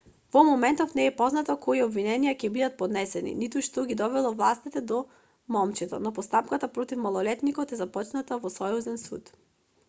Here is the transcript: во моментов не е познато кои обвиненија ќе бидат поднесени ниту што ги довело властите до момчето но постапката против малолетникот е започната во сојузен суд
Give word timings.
во 0.35 0.41
моментов 0.45 0.93
не 0.99 1.03
е 1.07 1.09
познато 1.17 1.55
кои 1.65 1.81
обвиненија 1.87 2.31
ќе 2.43 2.49
бидат 2.55 2.77
поднесени 2.79 3.33
ниту 3.41 3.61
што 3.67 3.83
ги 3.91 3.97
довело 3.99 4.31
властите 4.39 4.83
до 4.93 4.97
момчето 5.57 6.01
но 6.07 6.15
постапката 6.17 6.71
против 6.79 7.03
малолетникот 7.05 7.77
е 7.79 7.81
започната 7.85 8.41
во 8.49 8.55
сојузен 8.59 9.01
суд 9.07 9.33